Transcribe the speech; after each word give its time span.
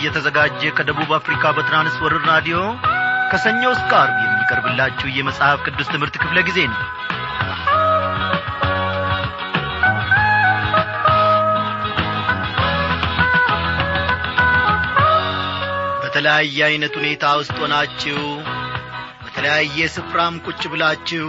እየተዘጋጀ 0.00 0.70
ከደቡብ 0.76 1.10
አፍሪካ 1.16 1.52
በትራንስወርር 1.56 2.22
ራዲዮ 2.30 2.58
ከሰኞ 3.32 3.62
እስከ 3.74 3.90
አርብ 4.00 4.16
የሚቀርብላችሁ 4.22 5.08
የመጽሐፍ 5.16 5.58
ቅዱስ 5.66 5.90
ትምህርት 5.92 6.16
ክፍለ 6.22 6.38
ጊዜ 6.48 6.58
ነው። 6.70 6.80
በተለያየ 16.02 16.58
ዐይነት 16.66 16.94
ሁኔታ 17.00 17.24
ውስጥ 17.40 17.56
ሆናችሁ 17.62 18.18
በተለያየ 19.24 19.88
ስፍራም 19.96 20.34
ቁጭ 20.46 20.62
ብላችሁ 20.72 21.26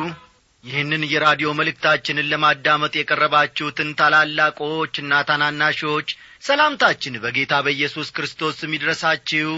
ይህንን 0.63 1.03
የራዲዮ 1.11 1.49
መልእክታችንን 1.59 2.29
ለማዳመጥ 2.31 2.93
የቀረባችሁትን 2.97 3.89
ታላላቆችና 3.99 5.21
ታናናሾች 5.29 6.09
ሰላምታችን 6.43 7.15
በጌታ 7.23 7.53
በኢየሱስ 7.65 8.07
ክርስቶስ 8.15 8.53
ስም 8.61 8.71
ይድረሳችሁ። 8.75 9.49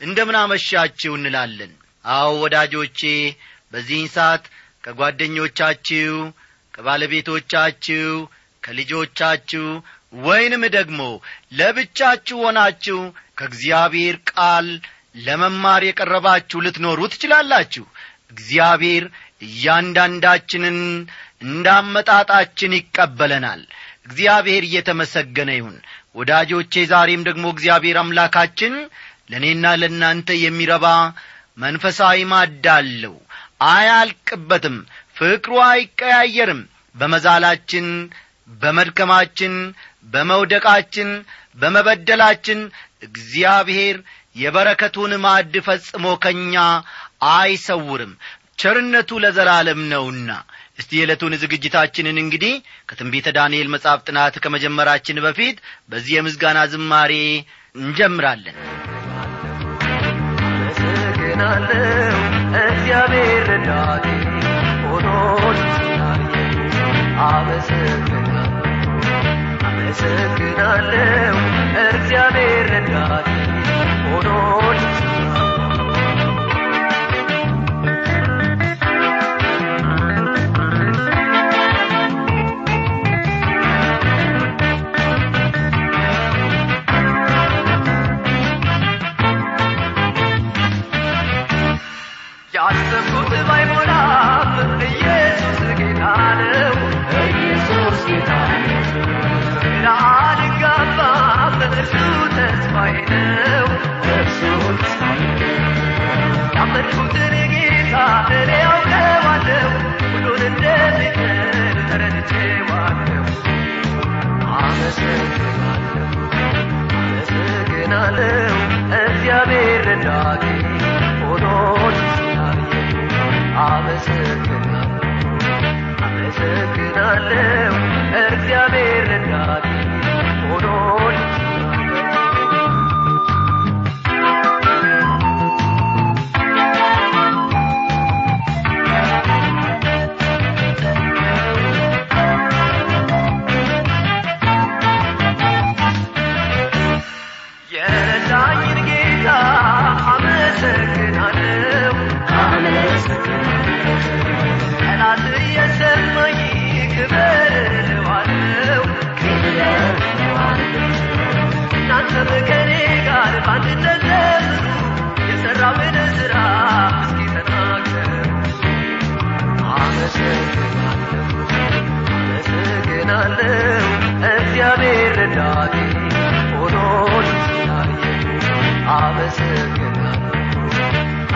እንደምን 0.00 0.36
አመሻችሁ 0.40 1.12
እንላለን። 1.18 1.72
አዎ 2.04 2.28
ወዳጆቼ 2.42 3.00
በዚህን 3.72 4.08
ሰዓት 4.16 4.44
ከጓደኞቻችሁ 4.84 6.12
ከባለቤቶቻችሁ 6.74 8.10
ከልጆቻችሁ 8.62 9.64
ወይንም 10.22 10.62
ደግሞ 10.76 11.00
ለብቻችሁ 11.58 12.36
ሆናችሁ 12.44 12.98
ከእግዚአብሔር 13.38 14.16
ቃል 14.30 14.68
ለመማር 15.26 15.82
የቀረባችሁ 15.86 16.58
ልትኖሩ 16.64 17.00
ትችላላችሁ። 17.12 17.84
እግዚአብሔር 18.32 19.04
እያንዳንዳችንን 19.42 20.78
እንዳመጣጣችን 21.46 22.72
ይቀበለናል። 22.78 23.60
እግዚአብሔር 24.04 24.62
እየተመሰገነ 24.66 25.50
ይሁን 25.56 25.76
ወዳጆቼ 26.18 26.72
ዛሬም 26.92 27.22
ደግሞ 27.28 27.44
እግዚአብሔር 27.54 27.96
አምላካችን 28.02 28.74
ለእኔና 29.30 29.66
ለእናንተ 29.80 30.28
የሚረባ 30.42 30.86
መንፈሳዊ 31.58 32.18
ማድ 32.32 32.66
አለው። 32.74 33.14
አያልቅበትም 33.68 34.76
ፍቅሩ 35.16 35.54
አይቀያየርም። 35.68 36.60
በመዛላችን 36.94 37.86
በመድከማችን 38.60 39.54
በመውደቃችን 40.12 41.10
በመበደላችን 41.58 42.60
እግዚአብሔር 43.08 43.96
የበረከቱን 44.36 45.12
ማዕድ 45.24 45.54
ፈጽሞ 45.66 46.06
ከእኛ 46.24 46.56
አይሰውርም። 47.32 48.12
ቸርነቱ 48.58 49.10
ለዘላለም 49.24 49.80
ነውና 49.92 50.30
እስቲ 50.78 50.90
የዕለቱን 50.98 51.34
ዝግጅታችንን 51.42 52.18
እንግዲህ 52.22 52.54
ከትንቢተ 52.88 53.28
ዳንኤል 53.36 53.68
መጽሐፍ 53.74 54.00
ጥናት 54.08 54.34
ከመጀመራችን 54.44 55.22
በፊት 55.24 55.56
በዚህ 55.90 56.14
የምስጋና 56.16 56.58
ዝማሬ 56.72 57.14
እንጀምራለን። 57.74 58.56
እግዚአብሔር 62.62 63.48
አመሰግናለሁ 69.68 71.36
እግዚአብሔር 71.88 72.66
ረዳቴ 72.74 73.27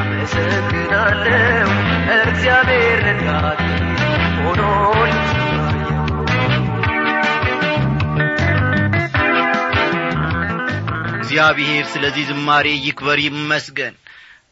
አመሰግናለሁ። 0.03 1.69
እግዚአብሔር 2.25 3.03
ስላየኝ 3.19 3.83
እግዚአብሔር 11.17 11.85
ስለዚህ 11.93 12.25
ዝማሬ 12.29 12.67
ይክበር 12.79 13.19
ይመስገን። 13.21 13.95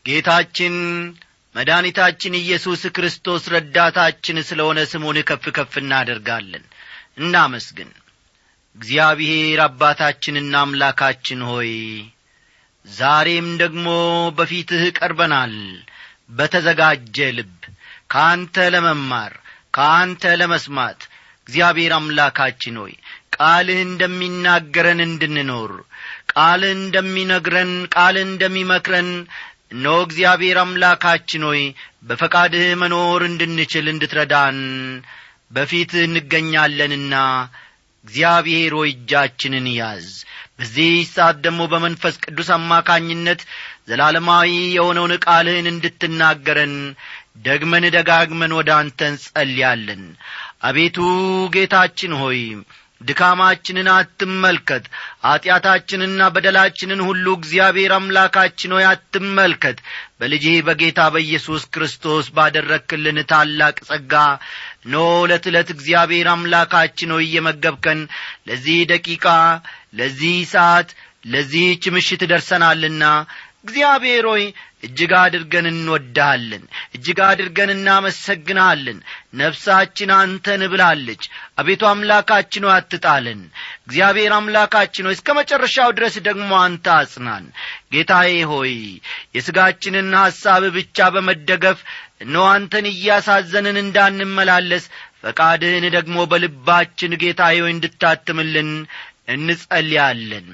ጌታችን 0.06 0.74
መድኃኒታችን 1.54 2.34
ኢየሱስ 2.38 2.82
ክርስቶስ 2.96 3.42
ረዳታችን 3.48 4.36
ስለሆነ 4.42 4.78
ስሙን 4.84 5.18
ከፍ 5.28 5.44
ከፍ 5.56 5.72
እናደርጋለን። 5.78 6.64
እናመስግን። 7.18 7.90
እግዚአብሔር 8.76 9.60
አባታችንና 9.60 10.54
አምላካችን 10.60 11.40
ሆይ 11.42 11.70
ዛሬም 12.86 13.48
ደግሞ 13.62 13.86
በፊትህ 14.36 14.82
ቀርበናል። 14.98 15.54
በተዘጋጀ 16.30 17.16
ልብ 17.36 17.54
ከአንተ 18.12 18.56
ለመማር 18.74 19.32
ከአንተ 19.76 20.22
ለመስማት 20.40 21.00
እግዚአብሔር 21.46 21.92
አምላካችን 21.96 22.76
ሆይ 22.82 22.94
ቃልህ 23.36 23.78
እንደሚናገረን 23.86 25.00
እንድንኖር 25.06 25.72
ቃልህ 26.32 26.72
እንደሚነግረን 26.78 27.72
ቃልህ 27.94 28.24
እንደሚመክረን 28.28 29.10
እነሆ 29.74 29.96
እግዚአብሔር 30.06 30.58
አምላካችን 30.62 31.42
ሆይ 31.48 31.62
በፈቃድህ 32.08 32.66
መኖር 32.82 33.22
እንድንችል 33.28 33.86
እንድትረዳን 33.92 34.58
በፊትህ 35.50 36.02
እንገኛለንና 36.08 37.14
እግዚአብሔር 38.04 38.72
ሆይ 38.78 38.90
እጃችንን 38.94 39.66
ያዝ 39.76 40.06
በዚህ 40.60 40.94
ሰዓት 41.10 41.36
ደግሞ 41.44 41.60
በመንፈስ 41.72 42.14
ቅዱስ 42.24 42.48
አማካኝነት 42.56 43.40
ዘላለማዊ 43.88 44.48
የሆነውን 44.74 45.14
ቃልህን 45.24 45.70
እንድትናገረን 45.70 46.74
ደግመን 47.44 47.84
ደጋግመን 47.94 48.52
ወደ 48.58 48.70
አንተ 48.78 49.00
እንጸልያለን። 49.10 50.02
አቤቱ 50.62 50.98
ጌታችን 51.54 52.14
ሆይ 52.22 52.40
ድካማችንን 53.00 53.88
አትመልከት 53.92 54.84
ኀጢአታችንና 55.24 56.22
በደላችንን 56.34 57.00
ሁሉ 57.06 57.26
እግዚአብሔር 57.38 57.92
አምላካችን 57.96 58.74
ሆይ 58.76 58.84
አትመልከት። 58.90 59.78
በልጅህ 60.20 60.56
በጌታ 60.66 61.00
በኢየሱስ 61.14 61.62
ክርስቶስ 61.74 62.26
ባደረክልን 62.36 63.18
ታላቅ 63.30 63.76
ጸጋ 63.88 64.14
ኖ 64.86 64.96
ዕለት 65.22 65.46
ዕለት 65.50 65.70
እግዚአብሔር 65.76 66.28
አምላካችን 66.34 67.14
ሆይ 67.16 67.24
እየመገብከን 67.28 68.02
ለዚህ 68.48 68.78
ደቂቃ 68.92 69.26
ለዚህ 69.92 70.36
ሰዓት 70.52 70.90
ለዚህች 71.26 71.84
ምሽት 71.94 72.22
ደርሰናልና 72.30 73.04
እግዚአብሔር 73.64 74.24
ሆይ 74.28 74.44
እጅግ 74.84 75.10
አድርገን 75.18 75.66
እንወድሃለን 75.70 76.62
እጅግ 76.96 77.18
አድርገን 77.26 77.70
እናመሰግንሃለን። 77.74 78.98
ነፍሳችን 79.40 80.10
አንተን 80.16 80.62
ብላለች። 80.72 81.22
አቤቱ 81.58 81.82
አምላካችን 81.90 82.64
ሆይ 82.66 82.74
አትጣለን። 82.76 83.40
እግዚአብሔር 83.82 84.32
አምላካችን 84.38 85.06
ሆይ 85.08 85.16
እስከ 85.18 85.28
መጨረሻው 85.40 85.90
ድረስ 85.98 86.16
ደግሞ 86.28 86.50
አንተ 86.62 86.86
አጽናን። 86.96 87.44
ጌታዬ 87.92 88.32
ሆይ 88.52 88.72
የሥጋችንን 89.36 90.10
ሐሳብ 90.20 90.64
ብቻ 90.78 91.10
በመደገፍ 91.14 91.78
እነሆ 92.20 92.46
አንተን 92.54 92.86
እያሳዘንን 92.90 93.76
እንዳንመላለስ 93.84 94.86
ፈቃድህን 95.22 95.84
ደግሞ 95.94 96.18
በልባችን 96.30 97.18
ጌታዬ 97.22 97.56
ሆይ 97.62 97.72
እንድታትምልን 97.74 98.70
እንጸልያለን። 99.28 100.48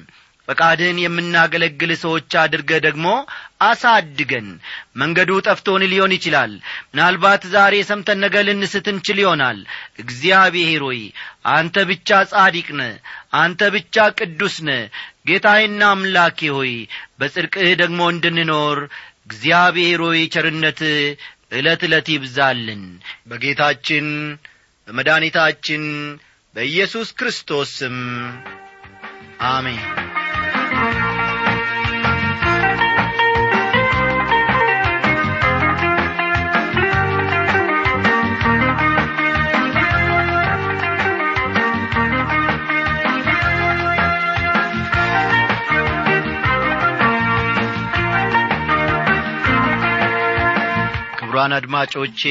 ፈቃድህን 0.47 0.97
የምናገለግል 1.01 1.91
ሰዎች 2.01 2.31
አድርገ 2.41 2.71
ደግሞ 2.85 3.07
አሳድገን። 3.61 4.47
መንገዱ 4.95 5.31
ጠፍቶን 5.47 5.83
ሊሆን 5.91 6.11
ይችላል። 6.15 6.51
ምናልባት 6.91 7.43
ዛሬ 7.53 7.73
ሰምተን 7.89 8.21
ነገ 8.25 8.35
ልንስት 8.47 8.85
እንችል 8.91 9.17
ይሆናል። 9.23 9.59
እግዚአብሔር 10.03 10.83
ሆይ 10.87 11.01
አንተ 11.53 11.85
ብቻ 11.89 12.19
ጻዲቅ 12.31 12.67
ነ 12.77 12.83
አንተ 13.41 13.69
ብቻ 13.75 14.05
ቅዱስ 14.19 14.55
ነ 14.67 14.77
ጌታዬና 15.27 15.81
አምላኬ 15.93 16.39
ሆይ 16.57 16.73
በጽድቅህ 17.19 17.69
ደግሞ 17.81 17.99
እንድንኖር 18.13 18.79
እግዚአብሔር 19.27 20.01
ሆይ 20.05 20.21
ቸርነት 20.33 20.81
ዕለት 21.53 21.83
ዕለት 21.87 22.07
ይብዛልን። 22.13 22.83
በጌታችን 23.27 24.07
በመድኃኒታችን 24.87 25.83
በኢየሱስ 26.57 27.09
ክርስቶስ 27.11 27.71
አሜን። 29.47 29.81
ክቡራን 51.17 51.53
አድማጮቼ 51.53 52.21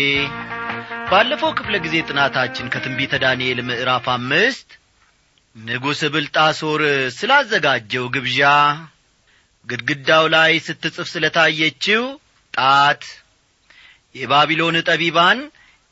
ባለፈው 1.11 1.51
ክፍለ 1.59 1.75
ጊዜ 1.85 1.97
ጥናታችን 2.09 2.71
ከትንቢተ 2.73 3.15
ዳንኤል 3.23 3.59
ምዕራፍ 3.69 4.07
አምስት 4.15 4.69
ንጉሥ 5.57 6.01
ብልጣሶር 6.15 6.83
ስላዘጋጀው 7.19 8.07
ግብዣ 8.15 8.41
ግድግዳው 9.67 10.25
ላይ 10.35 10.53
ስትጽፍ 10.67 11.07
ስለታየችው 11.13 12.03
ጣት 12.55 13.05
የባቢሎን 14.15 14.77
ጠቢባን 14.89 15.39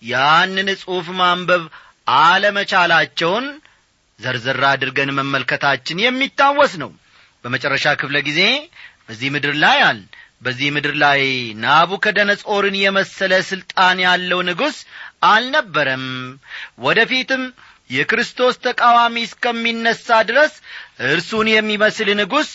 ያንን 0.03 0.69
ጽሑፍ 0.83 1.07
ማንበብ 1.21 1.65
አለመቻላቸውን 2.19 3.47
ዘርዘር 4.21 4.61
አድርገን 4.73 5.11
መመልከታችን 5.19 6.03
የሚታወስ 6.05 6.75
ነው። 6.83 6.91
በመጨረሻ 7.45 7.87
ክፍለ 8.01 8.19
ጊዜ 8.29 8.41
በዚህ 9.07 9.31
ምድር 9.35 9.55
ላይ 9.65 9.79
አል 9.89 9.99
በዚህ 10.45 10.69
ምድር 10.75 10.95
ላይ 11.03 11.21
ናቡከደነጾርን 11.65 12.77
የመሰለ 12.81 13.33
ሥልጣን 13.51 13.99
ያለው 14.05 14.41
ንጉሥ 14.49 14.77
አልነበረም። 15.29 16.07
ወደፊትም 16.85 17.43
የክርስቶስ 17.91 18.55
ተቃዋሚ 18.65 19.17
እስከሚነሣ 19.27 20.07
ድረስ 20.31 20.53
እርሱን 21.09 21.49
የሚመስል 21.53 22.09
ንጉሥ 22.21 22.51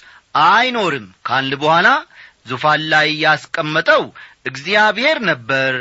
አይኖርም። 0.45 1.07
ካል 1.27 1.51
በኋላ 1.61 1.87
ዙፋን 2.49 2.83
ላይ 2.93 3.07
ያስቀመጠው 3.25 4.03
እግዚአብሔር 4.45 5.17
ነበር። 5.29 5.73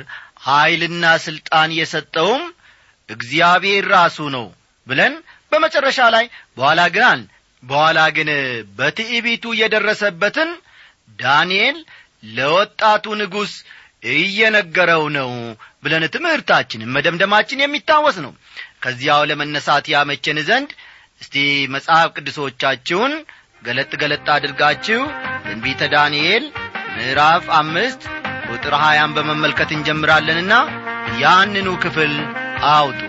ኀይልና 0.47 1.05
ሥልጣን 1.25 1.71
የሰጠውም 1.79 2.43
እግዚአብሔር 3.09 3.85
ራሱ 3.95 4.19
ነው 4.37 4.47
ብለን 4.87 5.15
በመጨረሻ 5.53 5.99
ላይ 6.15 6.25
በኋላ 6.57 6.81
ግን 6.95 7.21
በኋላ 7.63 8.01
ግን 8.17 8.29
በትዕቢቱ 8.79 9.45
የደረሰበትን 9.61 10.51
ዳንኤል 11.19 11.79
ለወጣቱ 12.37 13.05
ንጉሥ 13.21 13.53
እየነገረው 14.15 15.05
ነው 15.17 15.31
ብለን 15.85 16.05
ትምህርታችንን 16.15 16.93
መደምደማችን 16.97 17.63
የሚታወስ 17.63 18.17
ነው። 18.25 18.33
ከዚያው 18.85 19.23
ለመነሳት 19.31 19.87
ያመቸን 19.95 20.39
ዘንድ 20.49 20.71
እስቲ 21.23 21.37
መጽሐፍ 21.75 22.09
ቅዱሶቻችሁን 22.17 23.15
ገለጥ 23.63 23.93
ገለጥ 24.03 24.27
አድርጋችሁ 24.37 25.01
ትንቢተ 25.47 25.83
ዳንኤል 25.95 26.45
ምዕራፍ 26.95 27.47
አምስት 27.61 28.03
ቁጥር 28.49 28.75
ሀያን 28.83 29.15
በመመልከት 29.17 29.71
እንጀምራለንና 29.77 30.53
ያንኑ 31.23 31.69
ክፍል 31.85 32.15
አውጡ 32.73 33.01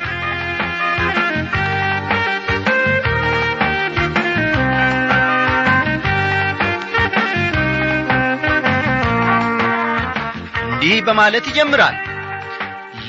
እንዲህ 10.91 11.07
በማለት 11.07 11.47
ይጀምራል። 11.49 11.97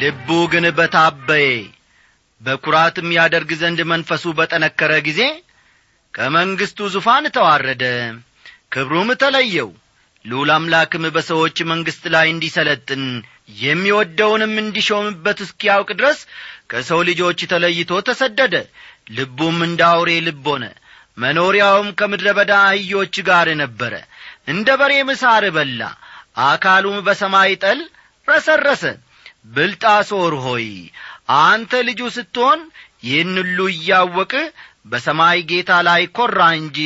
ልቡ 0.00 0.27
ግን 0.53 0.65
በታበየ 0.79 1.47
በኵራትም 2.41 3.06
ያደርግ 3.15 3.50
ዘንድ 3.61 3.79
መንፈሱ 3.93 4.32
በጠነከረ 4.38 4.93
ጊዜ 5.06 5.21
ከመንግሥቱ 6.15 6.88
ዙፋን 6.94 7.27
ተዋረደ 7.37 7.85
ክብሩም 8.75 9.12
ተለየው። 9.23 9.71
ልዑል 10.25 10.53
አምላክም 10.56 11.06
በሰዎች 11.15 11.56
መንግሥት 11.71 12.05
ላይ 12.15 12.27
እንዲሰለጥን 12.35 13.05
የሚወደውንም 13.62 14.55
እንዲሾምበት 14.65 15.41
እስኪያውቅ 15.47 15.91
ድረስ 16.00 16.21
ከሰው 16.73 17.03
ልጆች 17.11 17.41
ተለይቶ 17.53 18.03
ተሰደደ። 18.09 18.55
ልቡም 19.12 19.59
እንደ 19.69 19.82
አውሬ 19.91 20.21
ልብ 20.29 20.47
ሆነ። 20.53 20.67
መኖሪያውም 21.19 21.91
ከምድረ 21.99 22.29
በዳ 22.38 22.53
አህዮች 22.67 23.17
ጋር 23.29 23.50
ነበረ። 23.62 23.94
እንደ 24.49 24.69
በሬም 24.81 25.10
ሳር 25.19 25.46
በላ 25.56 25.82
አካሉም 26.37 26.99
በሰማይ 27.06 27.53
ጠል 27.63 27.81
ረሰረሰ። 28.29 28.82
ብልጣሶር 29.55 30.34
ሆይ 30.44 30.67
አንተ 31.41 31.72
ልጁ 31.89 32.01
ስትሆን 32.17 32.60
ይህን 33.05 33.34
ሁሉ 33.41 33.58
እያወቅህ 33.72 34.46
በሰማይ 34.87 35.39
ጌታ 35.51 35.70
ላይ 35.87 36.03
ኰራ 36.17 36.41
እንጂ 36.58 36.79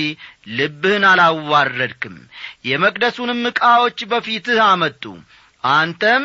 ልብህን 0.57 1.05
አላዋረድክም። 1.11 2.17
የመቅደሱንም 2.69 3.41
ዕቃዎች 3.51 3.99
በፊትህ 4.11 4.61
አመጡ። 4.67 5.03
አንተም 5.65 6.25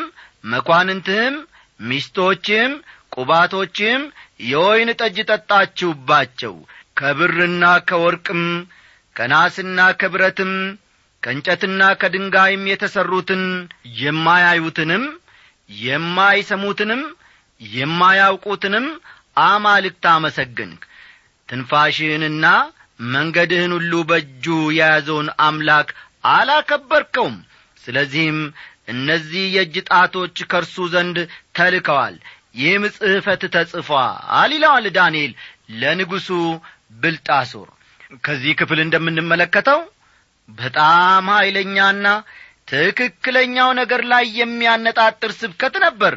መኳንንትህም 0.53 1.35
ሚስቶችህም 1.79 2.73
ቁባቶችህም 3.15 4.03
የወይን 4.49 4.89
ጠጅ 4.99 5.17
ጠጣችሁባቸው። 5.29 6.55
ከብርና 6.99 7.63
ከወርቅም 7.89 8.43
ከናስና 9.15 9.79
ከብረትም 10.01 10.53
ከእንጨትና 11.23 11.81
ከድንጋይም 12.01 12.63
የተሠሩትን 12.71 13.43
የማያዩትንም 13.99 15.03
የማይሰሙትንም 15.69 17.01
የማያውቁትንም 17.61 18.85
አማልክት 19.45 20.05
አመሰግንክ። 20.13 20.81
ትንፋሽህንና 21.49 22.45
መንገድህን 23.09 23.71
ሁሉ 23.77 23.93
በእጁ 24.09 24.45
የያዘውን 24.77 25.27
አምላክ 25.45 25.89
አላከበርከውም። 26.31 27.37
ስለዚህም 27.77 28.39
እነዚህ 28.93 29.43
የእጅ 29.55 29.75
ጣቶች 29.91 30.37
ከእርሱ 30.51 30.75
ዘንድ 30.93 31.17
ተልከዋል። 31.57 32.15
ይህም 32.59 32.83
ጽሕፈት 32.95 33.41
ተጽፏል 33.55 34.51
ይለዋል 34.53 34.85
ዳንኤል 34.97 35.33
ለንጉሡ 35.81 36.27
ብልጣሶር። 37.01 37.69
ከዚህ 38.23 38.53
ክፍል 38.59 38.79
እንደምንመለከተው 38.83 39.79
በጣም 40.57 41.27
ኀይለኛና 41.33 42.05
ትክክለኛው 42.71 43.69
ነገር 43.79 44.01
ላይ 44.11 44.25
የሚያነጣጥር 44.39 45.31
ስብከት 45.39 45.75
ነበር 45.85 46.13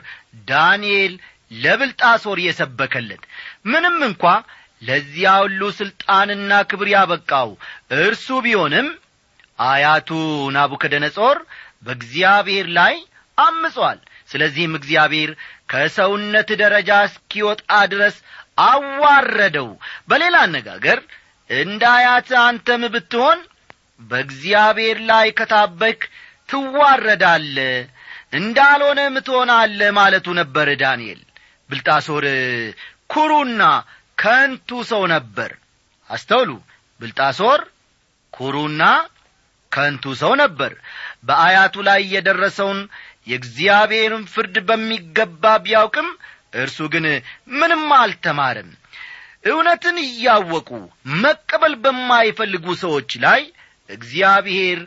ዳንኤል 0.49 1.13
ለብልጣሶር 1.57 2.39
የሰበከለት። 2.45 3.23
ምንም 3.73 3.97
እንኳ 4.09 4.25
ለዚያ 4.83 5.33
ሁሉ 5.43 5.63
ሥልጣንና 5.79 6.53
ክብር 6.71 6.89
ያበቃው 6.93 7.51
እርሱ 7.99 8.29
ቢሆንም 8.47 8.89
አያቱ 9.65 10.11
ናቡከደነጾር 10.57 11.39
በእግዚአብሔር 11.87 12.67
ላይ 12.79 12.95
አምጿል 13.39 13.99
ስለዚህም 14.29 14.75
እግዚአብሔር 14.79 15.31
ከሰውነት 15.71 16.49
ደረጃ 16.63 16.91
እስኪወጣ 17.09 17.71
ድረስ 17.93 18.17
አዋረደው። 18.67 19.69
በሌላ 20.09 20.37
አነጋገር 20.47 20.99
እንደ 21.51 21.83
አያት 21.97 22.29
አንተም 22.43 22.83
ብትሆን 22.95 23.39
በእግዚአብሔር 24.11 24.99
ላይ 25.11 25.29
ከታበክ 25.39 26.01
ትዋረዳለ 26.49 27.57
እንዳልሆነም 28.39 29.15
ትሆናለ 29.27 29.81
ማለቱ 29.99 30.27
ነበር 30.41 30.69
ዳንኤል። 30.83 31.21
ብልጣሶር 31.71 32.25
ኩሩና 33.13 33.63
ከንቱ 34.19 34.71
ሰው 34.91 35.03
ነበር። 35.15 35.51
አስተውሉ 36.11 36.51
ብልጣሶር 37.01 37.61
ኩሩና 38.33 38.83
ከንቱ 39.73 40.05
ሰው 40.21 40.33
ነበር። 40.43 40.73
በአያቱ 41.25 41.75
ላይ 41.89 42.01
የደረሰውን 42.15 42.81
የእግዚአብሔርን 43.31 44.25
ፍርድ 44.33 44.57
በሚገባ 44.69 45.45
ቢያውቅም 45.65 46.09
እርሱ 46.63 46.79
ግን 46.95 47.05
ምንም 47.55 47.85
አልተማርም 47.99 48.71
እውነትን 49.45 49.97
እያወቁ 50.05 50.69
መቀበል 51.23 51.75
በማይፈልጉ 51.85 52.65
ሰዎች 52.83 53.11
ላይ 53.25 53.41
እግዚአብሔር 53.93 54.79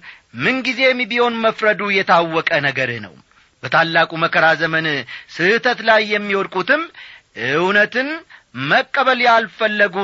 ምንጊዜም 0.44 1.00
ቢሆን 1.12 1.36
መፍረዱ 1.44 1.82
የታወቀ 1.96 2.50
ነገር 2.68 2.90
ነው። 3.06 3.14
በታላቁ 3.64 4.12
መከራ 4.24 4.46
ዘመን 4.62 4.88
ስህተት 5.36 5.80
ላይ 5.88 6.02
የሚወድቁትም 6.14 6.82
እውነትን 7.54 8.10
መቀበል 8.70 9.20
ያልፈለጉ 9.28 9.96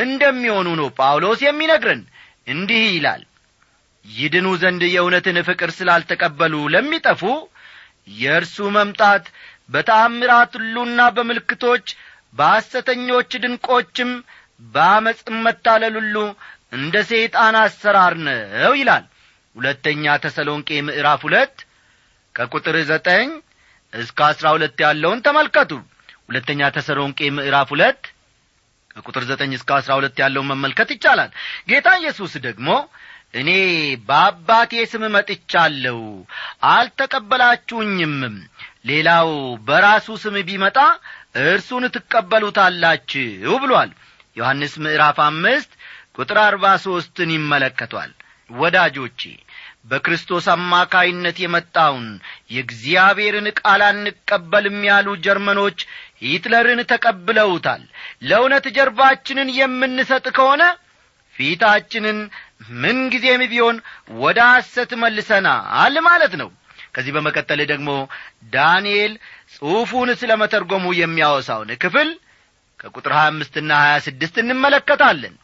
እንደሚሆኑ 0.00 0.68
ነው 0.80 0.88
ጳውሎስ 0.98 1.40
የሚነግረን። 1.46 2.02
እንዲህ 2.46 2.82
ይላል 2.90 3.22
ይድኑ 4.04 4.48
ዘንድ 4.62 4.82
የእውነትን 4.88 5.38
ፍቅር 5.48 5.70
ስላልተቀበሉ 5.76 6.54
ለሚጠፉ 6.74 7.22
የእርሱ 8.16 8.56
መምጣት 8.76 9.24
በታምራት 9.72 10.52
ሁሉና 10.58 11.00
በምልክቶች 11.16 11.86
በሐሰተኞች 12.36 13.30
ድንቆችም 13.42 14.10
በአመፅም 14.68 15.38
መታለል 15.46 15.94
ሁሉ 16.00 16.16
እንደ 16.72 16.96
ሰይጣን 17.10 17.56
አሰራር 17.60 18.14
ነው 18.26 18.72
ይላል። 18.80 19.04
ሁለተኛ 19.56 20.04
ተሰሎንቄ 20.24 20.68
ምዕራፍ 20.86 21.20
ሁለት 21.26 21.54
ከቁጥር 22.34 22.76
ዘጠኝ 22.90 23.28
እስከ 23.92 24.18
አስራ 24.30 24.46
ሁለት 24.56 24.78
ያለውን 24.84 25.20
ተመልከቱ። 25.26 25.70
ሁለተኛ 26.28 26.60
ተሰሎንቄ 26.76 27.18
ምዕራፍ 27.36 27.68
ሁለት 27.74 28.00
ከቁጥር 28.92 29.24
ዘጠኝ 29.30 29.50
እስከ 29.58 29.70
አስራ 29.78 29.92
ሁለት 29.98 30.16
ያለውን 30.22 30.48
መመልከት 30.52 30.88
ይቻላል። 30.94 31.30
ጌታ 31.70 31.88
ኢየሱስ 32.00 32.32
ደግሞ 32.46 32.68
እኔ 33.34 33.50
በአባቴ 34.08 34.72
ስም 34.92 35.02
መጥቻለሁ 35.14 35.98
አልተቀበላችሁኝምም 36.74 38.36
ሌላው 38.86 39.30
በራሱ 39.66 40.16
ስም 40.22 40.36
ቢመጣ 40.48 40.78
እርሱን 41.44 41.84
ትቀበሉታላችሁ 41.96 43.54
ብሏል። 43.62 43.90
ዮሐንስ 44.36 44.74
ምዕራፍ 44.84 45.18
አምስት 45.26 45.70
ቁጥር 46.16 46.38
አርባ 46.44 46.66
ሦስትን 46.84 47.30
ይመለከቷል። 47.34 48.12
ወዳጆቼ 48.50 49.20
በክርስቶስ 49.90 50.46
አማካይነት 50.52 51.36
የመጣውን 51.42 52.06
የእግዚአብሔርን 52.54 53.46
ቃል 53.60 53.82
አንቀበልም 53.88 54.78
ያሉ 54.88 55.08
ጀርመኖች 55.24 55.78
ሂትለርን 56.22 56.80
ተቀብለውታል። 56.92 57.82
ለእውነት 58.22 58.66
ጀርባችንን 58.76 59.48
የምንሰጥ 59.58 60.26
ከሆነ 60.38 60.62
ፊታችንን 61.36 62.18
ምንጊዜም 62.82 63.42
ቢሆን 63.52 63.76
ወደ 64.20 64.38
ሐሰት 64.50 64.92
መልሰናል 65.02 65.96
ማለት 66.08 66.34
ነው። 66.42 66.48
ከዚህ 66.94 67.14
በመቀጠል 67.16 67.60
ደግሞ 67.70 67.90
ዳንኤል 68.52 69.12
ጽሑፉን 69.54 70.10
ስለ 70.20 70.32
መተርጎሙ 70.42 70.86
የሚያወሳውን 70.98 71.72
ክፍል 71.82 72.08
ከቁጥር 72.80 73.12
ሀያ 73.16 73.28
አምስትና 73.32 73.70
ሀያ 73.82 73.96
ስድስት 74.06 74.36
እንመለከታለን 74.42 75.34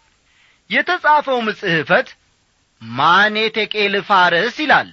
የተጻፈውም 0.73 1.47
ጽሕፈት 1.61 2.09
ማኔ 2.83 3.37
ቴቄል 3.57 3.95
ፋረስ 4.09 4.57
ይላል። 4.63 4.89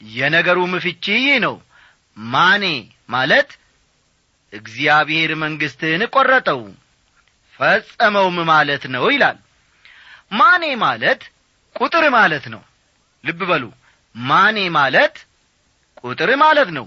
የነገሩም 0.00 0.72
ፍቺ 0.84 1.04
ይህ 1.18 1.36
ነው። 1.44 1.56
ማኔ 2.16 2.64
ማለት 3.10 3.50
እግዚአብሔር 4.52 5.30
መንግሥትህን 5.42 6.02
ቈረጠው 6.14 6.60
ፈጸመውም 7.60 8.38
ማለት 8.50 8.84
ነው 8.94 9.04
ይላል። 9.14 9.38
ማኔ 10.32 10.64
ማለት 10.84 11.20
ቁጥር 11.76 12.04
ማለት 12.14 12.44
ነው። 12.54 12.62
ልብ 13.24 13.40
በሉ። 13.50 13.64
ማኔ 14.14 14.58
ማለት 14.76 15.16
ቁጥር 16.02 16.30
ማለት 16.42 16.70
ነው። 16.78 16.86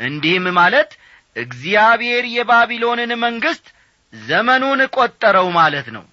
እንዲህም 0.00 0.46
ማለት 0.58 0.90
እግዚአብሔር 1.36 2.24
የባቢሎንን 2.34 3.12
መንግሥት 3.24 3.66
ዘመኑን 4.12 4.80
ቈጠረው 4.94 5.48
ማለት 5.58 5.88
ነው። 5.96 6.04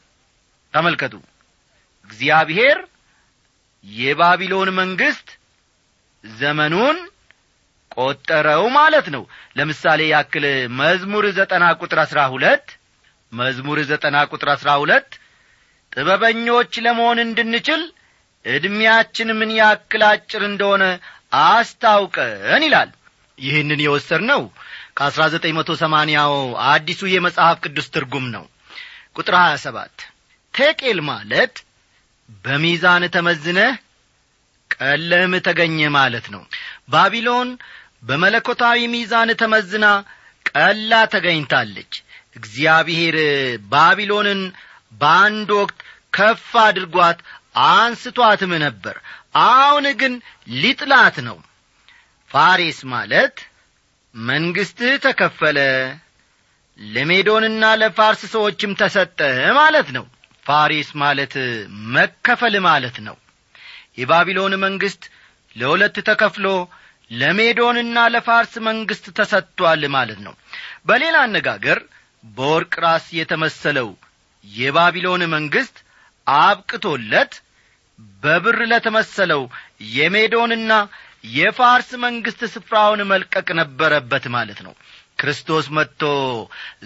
ተመልከቱ 0.73 1.13
እግዚአብሔር 2.09 2.77
የባቢሎን 3.85 4.69
መንግሥት 4.79 5.29
ዘመኑን 6.23 6.97
ቈጠረው 7.95 8.63
ማለት 8.77 9.07
ነው። 9.15 9.23
ለምሳሌ 9.57 10.01
ያክል 10.11 10.45
መዝሙር 10.79 11.25
ዘጠና 11.37 11.65
ቁጥር 11.81 11.99
አሥራ 12.03 12.21
ሁለት 12.33 12.67
መዝሙር 13.31 13.77
ዘጠና 13.89 14.17
ቁጥር 14.31 14.49
አሥራ 14.53 14.69
ሁለት 14.81 15.09
ጥበበኞች 15.91 16.73
ለመሆን 16.85 17.17
እንድንችል 17.23 17.81
ዕድሜያችን 18.45 19.29
ምን 19.39 19.51
ያክል 19.59 20.03
አጭር 20.07 20.41
እንደሆነ 20.47 20.83
አስታውቀን 21.43 22.63
ይላል። 22.67 22.89
ይህንን 23.37 23.79
የወሰድ 23.83 24.23
ነው 24.31 24.41
ከአሥራ 24.97 25.23
ዘጠኝ 25.33 25.53
መቶ 25.57 25.71
ሰማንያው 25.81 26.33
አዲሱ 26.67 27.01
የመጽሐፍ 27.11 27.57
ቅዱስ 27.65 27.87
ትርጉም 27.93 28.25
ነው። 28.35 28.43
ቁጥር 29.15 29.35
ሀያ 29.39 29.55
ሰባት 29.63 29.95
ቴቄል 30.53 30.99
ማለት 31.07 31.53
በሚዛን 32.43 33.03
ተመዝነህ 33.15 33.73
ቀለህም 34.75 35.33
ተገኘ 35.47 35.79
ማለት 35.95 36.25
ነው። 36.33 36.43
ባቢሎን 36.89 37.49
በመለኮታዊ 38.03 38.79
ሚዛን 38.93 39.29
ተመዝና 39.41 39.85
ቀላ 40.49 40.91
ተገኝታለች። 41.13 41.93
እግዚአብሔር 42.35 43.15
ባቢሎንን 43.71 44.41
በአንድ 44.93 45.49
ወቅት 45.59 45.77
ከፍ 46.13 46.49
አድርጓት 46.63 47.19
አንስቷትም 47.69 48.53
ነበር። 48.65 48.95
አሁን 49.45 49.85
ግን 50.01 50.13
ሊጥላት 50.55 51.17
ነው። 51.27 51.37
ፋሬስ 52.31 52.79
ማለት 52.93 53.35
መንግሥትህ 54.15 54.93
ተከፈለ 55.05 55.59
ለሜዶንና 56.79 57.63
ለፋርስ 57.81 58.21
ሰዎችም 58.33 58.71
ተሰጠ 58.79 59.19
ማለት 59.55 59.87
ነው 59.97 60.05
ፋሬስ 60.45 60.89
ማለት 61.01 61.33
መከፈል 61.95 62.55
ማለት 62.67 62.97
ነው። 63.07 63.15
የባቢሎን 63.97 64.53
መንግሥት 64.63 65.03
ለሁለት 65.55 65.97
ተከፍሎ 66.07 66.47
ለሜዶንና 67.11 67.97
ለፋርስ 68.13 68.53
መንግሥት 68.67 69.05
ተሰጥቷል 69.17 69.81
ማለት 69.95 70.19
ነው። 70.27 70.33
በሌላ 70.85 71.15
አነጋገር 71.25 71.79
በወርቅ 72.35 72.73
ራስ 72.85 73.05
የተመሰለው 73.17 73.89
የባቢሎን 74.45 75.23
መንግሥት 75.33 75.75
አብቅቶለት 76.27 77.33
በብር 78.23 78.57
ለተመሰለው 78.71 79.41
የሜዶንና 79.95 80.71
የፋርስ 81.33 81.89
መንግሥት 82.05 82.41
ስፍራውን 82.53 83.01
መልቀቅ 83.11 83.47
ነበረበት 83.59 84.25
ማለት 84.35 84.59
ነው። 84.65 84.73
ክርስቶስ 85.19 85.65
መጥቶ 85.77 86.01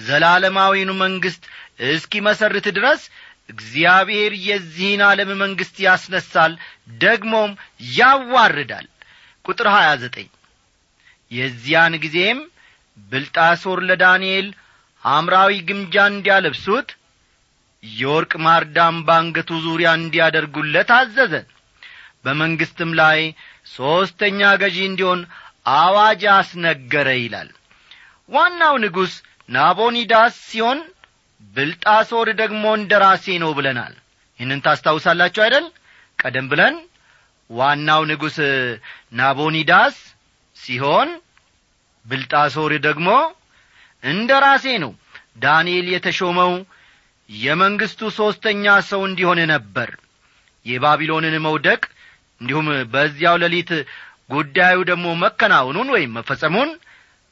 ዘላለማዊኑ 0.07 0.91
መንግሥት 1.03 1.43
እስኪመሰርት 1.91 2.65
ድረስ 2.77 3.01
እግዚአብሔር 3.49 4.31
የዚህን 4.47 5.01
ዓለም 5.07 5.29
መንግሥት 5.41 5.77
ያስነሳል 5.85 6.53
ደግሞም 7.01 7.51
ያዋርዳል። 7.97 8.87
ቁጥር 9.45 9.67
ሀያ 9.75 9.89
ዘጠኝ 10.01 10.27
የዚያን 11.31 11.93
ጊዜም 12.03 12.39
ብልጣሶር 13.11 13.79
ለዳንኤል 13.89 14.47
ሐምራዊ 15.03 15.53
ግምጃ 15.67 15.95
እንዲያለብሱት 16.11 16.89
የወርቅ 17.83 18.33
ማርዳም 18.45 18.95
ባንገቱ 19.07 19.49
ዙሪያ 19.65 19.89
እንዲያደርጉለት 19.99 20.89
አዘዘ። 20.97 21.33
በመንግሥትም 22.25 22.91
ላይ 22.99 23.19
ሦስተኛ 23.73 24.41
ገዢ 24.61 24.77
እንዲሆን 24.87 25.19
አዋጅ 25.77 26.21
አስነገረ 26.33 27.07
ይላል። 27.17 27.49
ዋናው 28.29 28.75
ንጉሥ 28.83 29.13
ናቦኒዳስ 29.49 30.35
ሲሆን 30.47 30.79
ብልጣሶር 31.41 32.27
ደግሞ 32.41 32.63
እንደ 32.79 32.93
ራሴ 33.03 33.25
ነው 33.43 33.51
ብለናል። 33.57 33.93
ይህንን 34.39 34.59
ታስታውሳላችሁ 34.65 35.41
አይደል? 35.45 35.65
ቀደም 36.19 36.47
ብለን 36.51 36.75
ዋናው 37.49 38.01
ንጉሥ 38.09 38.37
ናቦኒዳስ 39.19 39.95
ሲሆን 40.57 41.09
ብልጣሶር 42.05 42.71
ደግሞ 42.87 43.09
እንደ 44.03 44.31
ራሴ 44.45 44.65
ነው። 44.83 44.91
ዳንኤል 45.37 45.87
የተሾመው 45.93 46.51
የመንግሥቱ 47.29 48.01
ሦስተኛ 48.19 48.65
ሰው 48.89 49.01
እንዲሆን 49.07 49.39
ነበር። 49.53 49.89
የባቢሎንን 50.65 51.35
መውደቅ 51.45 51.81
እንዲሁም 52.41 52.67
በዚያው 52.93 53.35
ሌሊት 53.43 53.71
ጉዳዩ 54.31 54.77
ደግሞ 54.89 55.07
መከናወኑን 55.23 55.89
ወይም 55.95 56.13
መፈጸሙን 56.17 56.69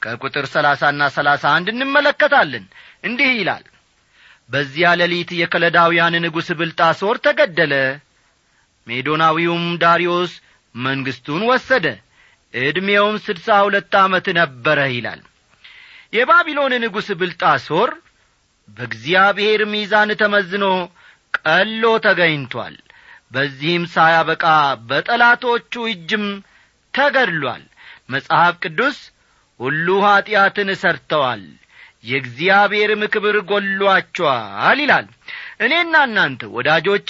ከቁጥር 0.01 0.45
ሰላሳና 0.53 1.01
ሰላሳ 1.15 1.43
አንድ 1.57 1.67
እንመለከታለን። 1.73 2.65
እንዲህ 3.03 3.29
ይላል 3.39 3.63
በዚያ 4.49 4.87
ሌሊት 4.99 5.29
የከለዳውያን 5.37 6.15
ንጉሥ 6.23 6.47
ብልጣሶር 6.59 7.15
ተገደለ። 7.25 7.73
ሜዶናዊውም 8.87 9.65
ዳሪዮስ 9.83 10.33
መንግሥቱን 10.75 11.43
ወሰደ። 11.49 11.85
ዕድሜውም 12.53 13.15
ስድሳ 13.25 13.47
ሁለት 13.65 13.93
ዓመት 14.01 14.27
ነበረ 14.39 14.79
ይላል። 14.91 15.21
የባቢሎን 16.13 16.73
ንጉሥ 16.83 17.07
ብልጣሶር 17.19 17.89
በእግዚአብሔር 18.69 19.61
ሚዛን 19.71 20.11
ተመዝኖ 20.21 20.65
ቀሎ 21.37 21.83
ተገኝቷል። 22.05 22.75
በዚህም 23.31 23.83
ሳያበቃ 23.93 24.43
በጠላቶቹ 24.89 25.73
እጅም 25.91 26.25
ተገድሏል። 26.93 27.63
መጽሐፍ 28.09 28.55
ቅዱስ 28.63 28.97
ሁሉ 29.59 29.87
ኀጢአትን 30.05 30.69
ሰርተዋል 30.81 31.43
የእግዚአብሔርም 32.05 33.01
ክብር 33.13 33.35
ጐሏቸዋል 33.49 34.79
ይላል። 34.83 35.05
እኔና 35.59 35.95
እናንተ 36.07 36.41
ወዳጆቼ 36.55 37.09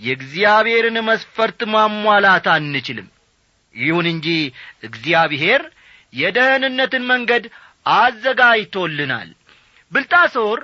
የእግዚአብሔርን 0.00 0.98
መስፈርት 1.08 1.60
ማሟላት 1.72 2.46
አንችልም። 2.54 3.08
ይሁን 3.74 4.06
እንጂ 4.12 4.26
እግዚአብሔር 4.84 5.62
የደህንነትን 6.12 7.04
መንገድ 7.10 7.44
አዘጋጅቶልናል። 7.98 9.30
ብልጣሶር 9.92 10.60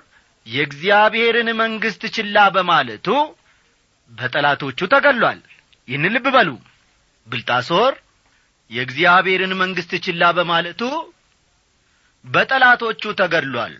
የእግዚአብሔርን 0.47 1.49
መንግሥት 1.61 2.03
ችላ 2.17 2.39
በማለቱ 2.55 3.09
በጠላቶቹ 4.13 4.81
ተገሏል። 4.93 5.41
ይህን 5.89 6.07
ልብ 6.15 6.27
በሉ። 6.35 6.51
ብልጣሶር 7.27 7.93
የእግዚአብሔርን 8.71 9.53
መንግሥት 9.61 9.93
ችላ 10.05 10.23
በማለቱ 10.37 10.83
በጠላቶቹ 12.25 13.03
ተገድሏል። 13.19 13.75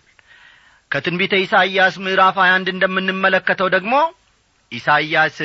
ከትንቢተ 0.91 1.33
ኢሳይያስ 1.43 1.95
ምዕራፍ 2.03 2.35
21 2.41 2.71
እንደምንመለከተው 2.73 3.69
ደግሞ 3.75 3.93
ኢሳይያስ 4.71 5.37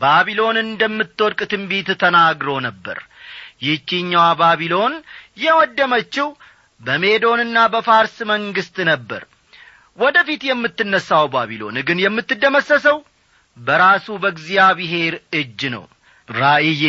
ባቢሎን 0.00 0.56
እንደምትወድቅ 0.62 1.40
ትንቢት 1.52 1.88
ተናግሮ 2.02 2.50
ነበር። 2.66 2.98
ይህቺኛዋ 3.62 4.24
ባቢሎን 4.40 4.94
የወደመችው 5.44 6.28
በሜዶንና 6.80 7.58
በፋርስ 7.72 8.16
መንግሥት 8.30 8.76
ነበር። 8.90 9.22
ወደ 9.98 10.16
ፊት 10.26 10.42
የምትነሣው 10.48 11.26
ባቢሎን 11.34 11.76
ግን 11.88 11.98
የምትደመሰሰው 12.04 12.98
በራሱ 13.56 14.06
በእግዚአብሔር 14.22 15.14
እጅ 15.38 15.60
ነው። 15.74 15.84
ራእይ 16.28 16.82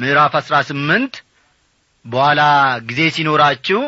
ምዕራፍ 0.00 0.34
አሥራ 0.40 0.56
ስምንት 0.68 1.14
በኋላ 2.04 2.40
ጊዜ 2.88 3.00
ሲኖራችሁ 3.16 3.80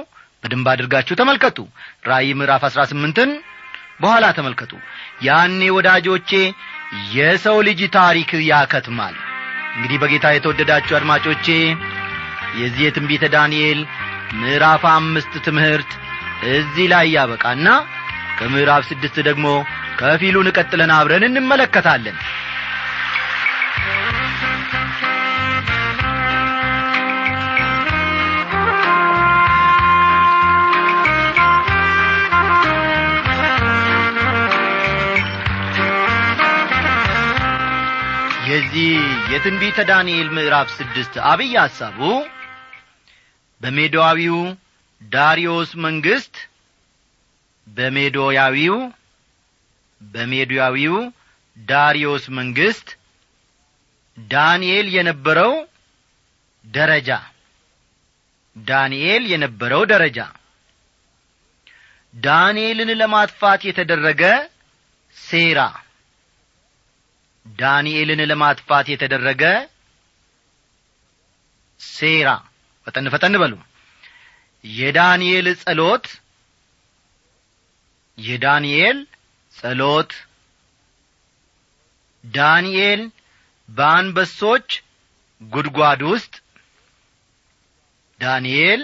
በደንብ 0.45 0.67
አድርጋችሁ 0.73 1.15
ተመልከቱ። 1.21 1.59
ራእይ 2.09 2.31
ምዕራፍ 2.39 2.63
አሥራ 2.69 2.81
ስምንትን 2.91 3.31
በኋላ 4.03 4.25
ተመልከቱ። 4.39 4.73
ያኔ 5.27 5.61
ወዳጆቼ 5.77 6.31
የሰው 7.15 7.59
ልጅ 7.69 7.81
ታሪክ 7.97 8.31
ያከትማል። 8.49 9.15
እንግዲህ 9.77 9.99
በጌታ 10.03 10.27
የተወደዳችሁ 10.33 10.95
አድማጮቼ 10.99 11.47
የዚህ 12.59 12.83
የትንቢተ 12.87 13.25
ዳንኤል 13.35 13.81
ምዕራፍ 14.41 14.83
አምስት 14.93 15.33
ትምህርት 15.47 15.91
እዚህ 16.53 16.87
ላይ 16.93 17.07
ያበቃና 17.17 17.69
ከምዕራፍ 18.39 18.83
ስድስት 18.91 19.17
ደግሞ 19.29 19.47
ከፊሉን 19.99 20.49
ቀጥለን 20.57 20.93
አብረን 20.97 21.25
እንመለከታለን 21.29 22.17
የዚህ 38.45 38.95
የትንቢተ 39.33 39.79
ዳንኤል 39.89 40.29
ምዕራፍ 40.37 40.69
ስድስት 40.77 41.15
አብይ 41.31 41.53
ሐሳቡ 41.57 41.99
በሜዶዊው 43.61 44.39
ዳሪዮስ 45.03 45.71
መንግሥት 45.85 46.35
በሜዶያዊው 47.67 48.77
በሜዶያዊው 50.01 50.97
ዳሪዮስ 51.57 52.25
መንግሥት 52.39 52.89
ዳንኤል 54.19 54.89
የነበረው 54.97 55.53
ደረጃ 56.65 57.11
ዳንኤል 58.57 59.25
የነበረው 59.33 59.83
ደረጃ። 59.93 60.19
ዳንኤልን 62.15 62.91
ለማጥፋት 63.01 63.63
የተደረገ 63.69 64.23
ሴራ 65.17 65.61
ዳንኤልን 67.47 68.21
ለማጥፋት 68.31 68.87
የተደረገ 68.91 69.43
ሴራ። 71.81 72.29
ፈጠን 72.87 73.11
ፈጠን 73.15 73.35
በሉ። 73.43 73.55
የዳንኤል 74.65 75.47
ጸሎት 75.63 76.07
የዳንኤል 78.19 78.99
ጸሎት። 79.55 80.13
ዳንኤል 82.25 83.01
በአንበሶች 83.69 84.69
ጉድጓድ 85.41 86.01
ውስጥ። 86.11 86.35
ዳንኤል 88.21 88.83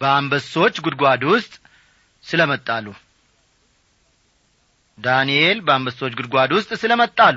በአንበሶች 0.00 0.74
ጉድጓድ 0.84 1.22
ውስጥ 1.30 1.52
ስለ 2.24 2.40
መጣሉ 2.50 2.86
ዳንኤል 4.98 5.58
በአንበሶች 5.66 6.12
ጉድጓድ 6.18 6.50
ውስጥ 6.56 6.70
ስለ 6.80 6.92
መጣሉ 7.00 7.36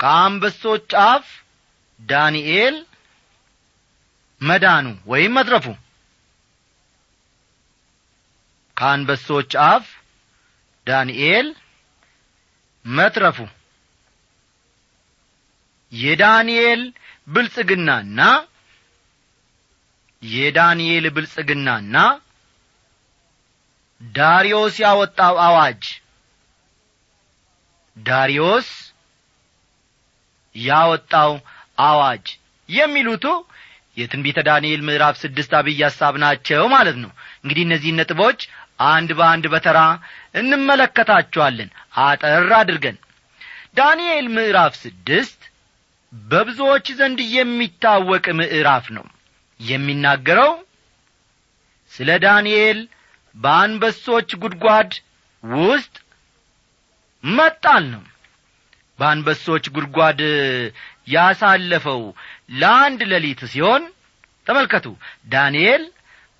ከአንበሶች 0.00 0.90
አፍ 1.04 1.26
ዳንኤል 2.00 2.76
መዳኑ 4.40 4.86
ወይም 5.06 5.32
መትረፉ። 5.38 5.66
ከአንበሶች 8.76 9.52
አፍ 9.66 9.84
ዳንኤል 10.86 11.46
መትረፉ። 12.84 13.38
የዳንኤል 15.92 16.80
ብልጽግናና 17.28 18.20
የዳንኤል 20.22 21.04
ብልጽግናና 21.16 21.96
ዳሪዮስ 24.04 24.74
ያወጣው 24.84 25.34
አዋጅ። 25.46 25.82
ዳሪዮስ 27.96 28.68
ያወጣው 30.54 31.32
አዋጅ። 31.82 32.26
የሚሉቱ 32.68 33.24
የትንቢተ 33.96 34.38
ዳንኤል 34.48 34.80
ምዕራፍ 34.86 35.16
ስድስት 35.22 35.52
አብይ 35.58 35.80
ሐሳብ 35.86 36.14
ናቸው 36.24 36.62
ማለት 36.74 36.96
ነው። 37.02 37.10
እንግዲህ 37.42 37.62
እነዚህን 37.66 37.98
ነጥቦች 38.00 38.40
አንድ 38.88 39.10
በአንድ 39.18 39.44
በተራ 39.52 39.80
እንመለከታቸዋለን 40.34 41.68
አጠር 42.04 42.48
አድርገን። 42.58 42.96
ዳንኤል 43.76 44.26
ምዕራፍ 44.36 44.74
ስድስት 44.82 45.40
በብዙዎች 46.12 46.86
ዘንድ 46.98 47.20
የሚታወቅ 47.36 48.24
ምዕራፍ 48.40 48.86
ነው። 48.96 49.06
የሚናገረው 49.60 50.52
ስለ 51.92 52.10
ዳንኤል 52.24 52.78
በአንበሶች 53.36 54.30
ጉድጓድ 54.42 54.90
ውስጥ 55.64 55.94
መጣል 57.24 57.84
ነው 57.94 58.02
በአንበሶች 58.98 59.64
ጉድጓድ 59.76 60.20
ያሳለፈው 61.14 62.00
ለአንድ 62.60 63.00
ሌሊት 63.12 63.40
ሲሆን 63.52 63.82
ተመልከቱ 64.46 64.86
ዳንኤል 65.28 65.82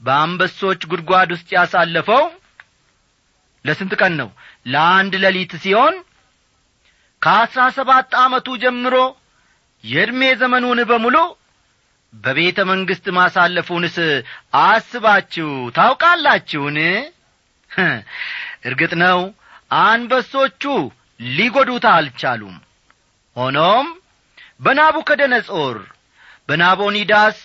በአንበሶች 0.02 0.80
ጉድጓድ 0.92 1.28
ውስጥ 1.34 1.48
ያሳለፈው 1.56 2.24
ለስንት 3.64 3.92
ቀን 4.00 4.12
ነው? 4.20 4.28
ለአንድ 4.66 5.12
ሌሊት 5.22 5.52
ሲሆን 5.62 5.94
ከአስራ 7.22 7.60
ሰባት 7.76 8.10
ዓመቱ 8.22 8.56
ጀምሮ 8.62 8.96
የዕድሜ 9.84 10.22
ዘመኑን 10.40 10.80
በሙሉ 10.90 11.16
በቤተ 12.14 12.58
መንግሥት 12.70 13.06
ማሳለፉንስ 13.16 13.96
አስባችሁ 14.62 15.48
ታውቃላችሁን? 15.76 16.78
እርግጥ 18.68 18.92
ነው 19.02 19.20
አንበሶቹ 19.80 20.62
ሊጐዱት 21.20 21.84
አልቻሉም። 21.92 22.56
ሆኖም 23.36 23.86
በናቡከደነጾር 24.60 25.76
በናቦኒዳስ 26.48 27.38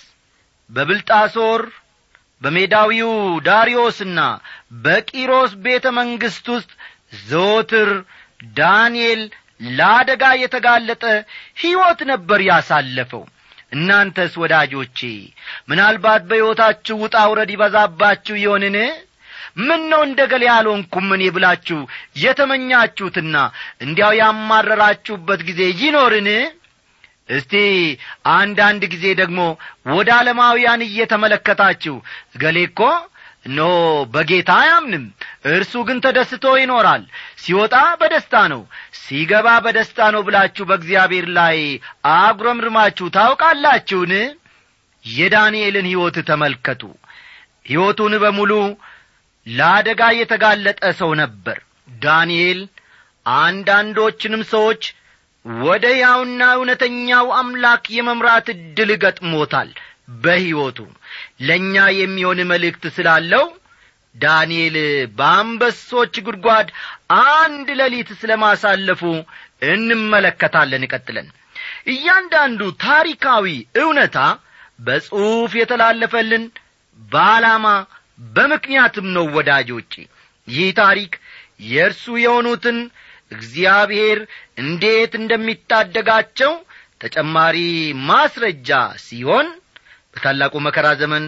በብልጣሶር 0.69 1.61
በሜዳዊው 2.41 3.13
ዳሪዮስና 3.47 4.19
በቂሮስ 4.83 5.51
ቤተ 5.65 5.85
መንግሥት 5.97 6.47
ውስጥ 6.55 6.71
ዘወትር 7.23 7.89
ዳንኤል 8.53 9.21
ለአደጋ 9.71 10.23
የተጋለጠ 10.41 11.03
ሕይወት 11.61 11.99
ነበር 12.11 12.39
ያሳለፈው 12.49 13.23
እናንተስ 13.71 14.33
ወዳጆቼ 14.41 14.99
ምናልባት 15.69 16.21
በሕይወታችሁ 16.29 16.95
ውጣ 17.03 17.17
ውረድ 17.31 17.51
ይበዛባችሁ 17.55 18.35
ይሆንን? 18.43 18.77
ምን 19.59 19.81
ነው 19.91 20.01
እንደ 20.07 20.19
ገሌ 20.31 20.43
ያልሆንኩም 20.49 21.07
እኔ 21.15 21.23
ብላችሁ 21.35 21.79
የተመኛችሁትና 22.23 23.35
እንዲያው 23.81 24.13
ያማረራችሁበት 24.19 25.41
ጊዜ 25.49 25.61
ይኖርን? 25.81 26.29
እስቲ 27.29 27.53
አንዳንድ 28.35 28.83
ጊዜ 28.93 29.05
ደግሞ 29.19 29.39
ወደ 29.95 30.09
ዓለማውያን 30.19 30.81
እየተመለከታችሁ 30.87 31.95
እገሌ 32.35 32.57
እኮ 32.69 32.81
ኖ 33.49 33.59
በጌታ 34.13 34.51
አያምንም። 34.59 35.05
እርሱ 35.51 35.73
ግን 35.87 35.97
ተደስቶ 36.05 36.45
ይኖራል። 36.59 37.03
ሲወጣ 37.41 37.75
በደስታ 38.01 38.33
ነው 38.53 38.61
ሲገባ 39.01 39.47
በደስታ 39.65 40.09
ነው 40.15 40.21
ብላችሁ 40.27 40.65
በእግዚአብሔር 40.69 41.27
ላይ 41.37 41.57
አጉረምርማችሁ 42.15 43.07
ታውቃላችሁን? 43.17 44.13
የዳንኤልን 45.05 45.87
ሕይወት 45.91 46.17
ተመልከቱ። 46.29 46.81
ሕይወቱን 47.65 48.13
በሙሉ 48.23 48.51
ለአደጋ 49.47 50.01
የተጋለጠ 50.17 50.81
ሰው 50.99 51.11
ነበር። 51.21 51.57
ዳንኤል 52.01 52.59
አንዳንዶችንም 53.25 54.43
ሰዎች 54.51 54.83
ወደ 55.63 55.85
ያውና 55.99 56.41
እውነተኛው 56.55 57.27
አምላክ 57.37 57.83
የመምራት 57.95 58.47
ዕድል 58.53 58.91
ገጥሞታል 59.03 59.69
በሕይወቱ 60.23 60.79
ለእኛ 61.39 61.75
የሚሆን 61.99 62.39
መልእክት 62.51 62.83
ስላለው 62.97 63.45
ዳንኤል 64.15 64.75
በአንበሶች 65.17 66.15
ጉድጓድ 66.27 66.67
አንድ 67.37 67.67
ሌሊት 67.79 68.09
ስለ 68.21 68.31
ማሳለፉ 68.43 69.01
እንመለከታለን። 69.73 70.83
ቀጥለን 70.91 71.27
እያንዳንዱ 71.93 72.61
ታሪካዊ 72.85 73.45
እውነታ 73.81 74.17
በጽሑፍ 74.79 75.53
የተላለፈልን 75.59 76.43
በዓላማ 76.99 77.67
በምክንያትም 78.35 79.07
ነው 79.15 79.25
ወዳጆቼ 79.35 79.93
ይህ 80.47 80.69
ታሪክ 80.81 81.13
የእርሱ 81.69 82.05
የሆኑትን 82.23 82.77
እግዚአብሔር 83.31 84.19
እንዴት 84.63 85.13
እንደሚታደጋቸው 85.19 86.53
ተጨማሪ 87.01 87.57
ማስረጃ 88.09 88.69
ሲሆን 89.03 89.47
በታላቁ 90.19 90.55
መከራ 90.65 90.87
ዘመን 91.01 91.25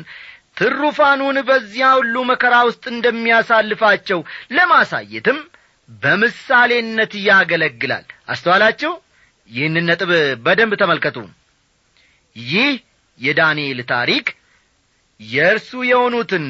ትሩፋኑን 0.58 1.38
በዚያ 1.48 1.90
ሁሉ 1.98 2.16
መከራ 2.32 2.56
ውስጥ 2.68 2.84
እንደሚያሳልፋቸው 2.92 4.20
ለማሳየትም 4.56 5.38
በምሳሌነት 6.02 7.14
ያገለግላል። 7.28 8.04
አስተዋላችሁ? 8.28 8.92
ይህንን 9.50 9.86
ነጥብ 9.90 10.12
በደንብ 10.46 10.74
ተመልከቱ። 10.82 11.18
ይህ 12.36 12.74
የዳንኤል 13.20 13.80
ታሪክ 13.94 14.28
የእርሱ 15.20 15.72
የሆኑትን 15.90 16.46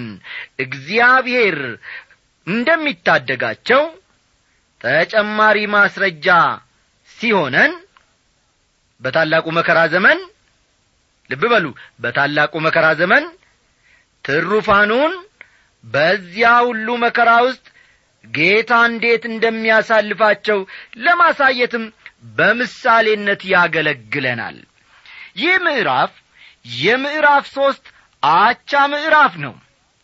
እግዚአብሔር 0.65 1.57
እንደሚታደጋቸው 2.47 3.83
ተጨማሪ 4.81 5.57
ማስረጃ 5.73 6.27
ሲሆነን 7.09 7.73
በታላቁ 9.01 9.47
መከራ 9.57 9.79
ዘመን 9.93 10.19
ልብ 11.31 11.43
በሉ። 11.51 11.65
በታላቁ 12.01 12.53
መከራ 12.65 12.87
ዘመን 12.99 13.25
ትሩፋኑን 14.25 15.13
በዚያ 15.83 16.49
ሁሉ 16.65 16.87
መከራ 17.03 17.29
ውስጥ 17.45 17.65
ጌታ 18.25 18.71
እንዴት 18.89 19.23
እንደሚያሳልፋቸው 19.31 20.59
ለማሳየትም 21.05 21.85
በምሳሌነት 22.37 23.41
ያገለግለናል። 23.53 24.57
ይህ 25.41 25.55
ምዕራፍ 25.65 26.11
የምዕራፍ 26.79 27.45
ሦስት 27.55 27.85
አቻ 28.23 28.81
ምዕራፍ 28.93 29.33
ነው። 29.45 29.53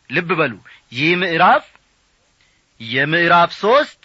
ልብ 0.09 0.29
በሉ። 0.39 0.53
ይህ 0.91 1.11
ምዕራፍ 1.21 1.65
የምዕራፍ 2.81 3.51
ሦስት 3.61 4.01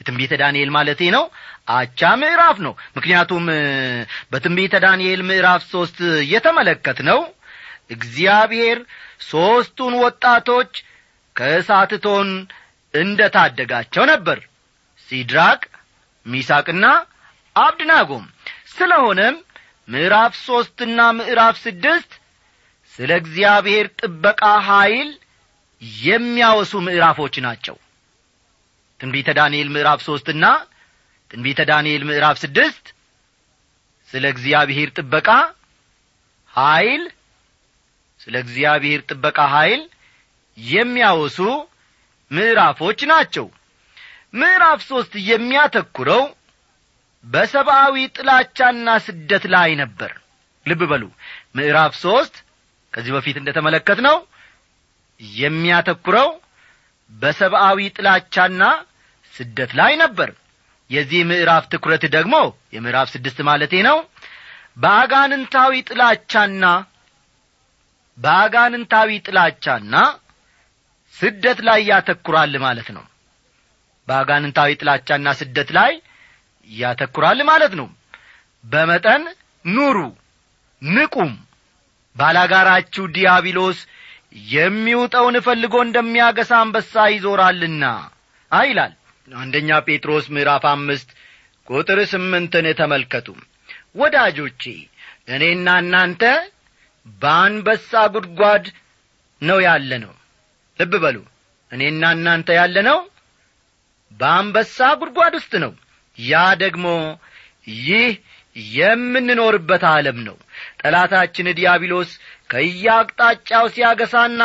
የትንቢተ 0.00 0.32
ዳንኤል 0.40 0.70
ማለቴ 0.74 1.02
ነው 1.14 1.24
አቻ 1.68 2.10
ምዕራፍ 2.20 2.56
ነው። 2.66 2.74
ምክንያቱም 2.96 3.44
በትንቢተ 4.32 4.74
ዳንኤል 4.84 5.22
ምዕራፍ 5.28 5.62
ሦስት 5.72 5.98
የተመለከት 6.32 6.98
ነው 7.08 7.20
እግዚአብሔር 7.90 8.78
ሦስቱን 9.28 9.94
ወጣቶች 10.02 10.72
ከእሳት 11.36 11.90
እቶን 11.96 12.28
እንደ 12.94 13.20
ታደጋቸው 13.34 14.04
ነበር። 14.12 14.38
ሲድራቅ 15.08 15.60
ሚሳቅና 16.26 16.84
አብድናጎም። 17.56 18.24
ስለሆነም 18.72 19.36
ምዕራፍ 19.88 20.32
ሦስትና 20.46 21.00
ምዕራፍ 21.18 21.56
ስድስት 21.64 22.12
ስለ 22.94 23.10
እግዚአብሔር 23.22 23.86
ጥበቃ 24.00 24.42
ኀይል 24.68 25.10
የሚያወሱ 26.02 26.72
ምዕራፎች 26.86 27.34
ናቸው። 27.46 27.76
ትንቢተ 29.00 29.30
ዳንኤል 29.38 29.68
ምዕራፍ 29.74 30.00
ሦስትና 30.06 30.44
ትንቢተ 31.30 31.60
ዳንኤል 31.70 32.02
ምዕራፍ 32.08 32.36
ስድስት 32.42 32.84
ስለ 34.10 34.24
እግዚአብሔር 34.34 34.88
ጥበቃ 34.96 35.28
ኀይል 36.54 37.02
ስለ 38.20 38.34
እግዚአብሔር 38.44 39.00
ጥበቃ 39.08 39.38
ኀይል 39.54 39.82
የሚያወሱ 40.58 41.38
ምዕራፎች 42.30 43.00
ናቸው። 43.10 43.46
ምዕራፍ 44.34 44.80
ሦስት 44.88 45.12
የሚያተኩረው 45.30 46.22
በሰብአዊ 47.24 47.96
ጥላቻና 48.16 48.88
ስደት 49.06 49.44
ላይ 49.54 49.70
ነበር። 49.82 50.10
ልብ 50.66 50.80
በሉ። 50.90 51.04
ምዕራፍ 51.56 51.92
ሦስት 52.04 52.34
ከዚህ 52.92 53.12
በፊት 53.16 53.36
እንደ 53.40 53.50
ተመለከት 53.56 53.98
ነው 54.06 54.16
የሚያተኩረው 55.38 56.28
በሰብአዊ 57.10 57.80
ጥላቻና 57.96 58.62
ስደት 59.34 59.70
ላይ 59.78 59.92
ነበር 60.02 60.30
የዚህ 60.90 61.20
ምዕራፍ 61.30 61.64
ትኩረት 61.72 62.04
ደግሞ 62.16 62.34
የምዕራፍ 62.74 63.08
ስድስት 63.14 63.38
ማለቴ 63.48 63.74
ነው። 63.88 63.96
በአጋንንታዊ 64.76 65.72
ጥላቻና 65.88 66.64
በአጋንንታዊ 68.18 69.10
ጥላቻና 69.26 69.94
ስደት 71.14 71.58
ላይ 71.68 71.80
ያተኩራል 71.90 72.54
ማለት 72.64 72.88
ነው። 72.96 73.04
በአጋንንታዊ 74.08 74.70
ጥላቻና 74.80 75.28
ስደት 75.40 75.70
ላይ 75.78 75.92
ያተኩራል 76.70 77.40
ማለት 77.50 77.72
ነው። 77.80 77.88
በመጠን 78.64 79.22
ኑሩ 79.64 79.98
ንቁም። 80.82 81.32
ባላጋራችሁ 82.16 83.04
ዲያብሎስ 83.16 83.78
የሚውጠውን 84.52 85.36
ፈልጎ 85.46 85.74
እንደሚያገሳ 85.86 86.52
አንበሳ 86.62 87.04
ይዞራልና 87.12 87.84
አይላል 88.52 88.92
አንደኛ 89.28 89.78
ጴጥሮስ 89.86 90.26
ምዕራፍ 90.34 90.64
አምስት 90.72 91.08
ቁጥር 91.68 91.98
ስምንትን 92.10 92.66
ተመልከቱ። 92.80 93.28
ወዳጆቼ 94.00 94.62
እኔና 95.34 95.68
እናንተ 95.82 96.22
በአንበሳ 97.16 97.90
ጉድጓድ 98.14 98.64
ነው 99.42 99.58
ያለ 99.66 99.90
ነው 100.04 100.14
ልብ 100.78 100.94
በሉ 101.02 101.16
እኔና 101.72 102.02
እናንተ 102.16 102.48
ያለ 102.58 102.76
ነው 102.88 102.98
በአንበሳ 104.20 104.78
ጉድጓድ 105.00 105.34
ውስጥ 105.38 105.52
ነው። 105.64 105.72
ያ 106.18 106.34
ደግሞ 106.62 106.86
ይህ 107.86 108.10
የምንኖርበት 108.74 109.82
ዓለም 109.90 110.18
ነው። 110.28 110.36
ጠላታችን 110.80 111.48
ዲያብሎስ 111.58 112.10
ከያቅጣጫው 112.52 113.66
ሲያገሳና 113.74 114.42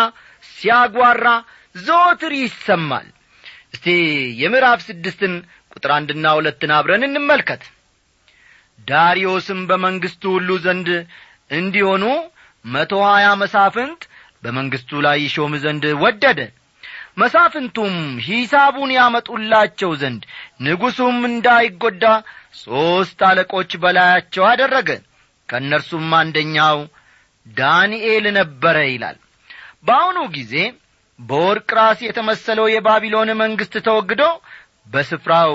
ሲያጓራ 0.52 1.28
ዘወትር 1.80 2.34
ይሰማል 2.42 3.08
እስቲ 3.74 3.86
የምዕራፍ 4.42 4.80
ስድስትን 4.88 5.34
ቁጥር 5.74 5.92
አንድና 5.98 6.26
ሁለትን 6.38 6.72
አብረን 6.78 7.04
እንመልከት። 7.08 7.62
ዳርዮስም 8.88 9.60
በመንግሥቱ 9.70 10.24
ሁሉ 10.36 10.50
ዘንድ 10.66 10.88
እንዲሆኑ 11.52 12.04
መቶ 12.66 12.94
ሀያ 13.08 13.28
መሳፍንት 13.42 14.02
በመንግሥቱ 14.44 15.02
ላይ 15.06 15.18
ይሾም 15.26 15.54
ዘንድ 15.64 15.86
ወደደ። 16.04 16.40
መሳፍንቱም 17.22 17.96
ሂሳቡን 18.26 18.92
ያመጡላቸው 18.98 19.92
ዘንድ 20.02 20.22
ንጉሡም 20.66 21.18
እንዳይጐዳ 21.30 22.04
ሦስት 22.62 23.20
አለቆች 23.30 23.72
በላያቸው 23.84 24.44
አደረገ። 24.52 24.90
ከእነርሱም 25.50 26.10
አንደኛው 26.20 26.78
ዳንኤል 27.46 28.26
ነበረ 28.40 28.78
ይላል። 28.92 29.18
በአሁኑ 29.88 30.18
ጊዜ 30.36 30.54
በወርቅ 31.22 31.70
ራስ 31.78 32.00
የተመሰለው 32.06 32.68
የባቢሎን 32.72 33.30
መንግሥት 33.42 33.76
ተወግዶ 33.88 34.24
በስፍራው 34.92 35.54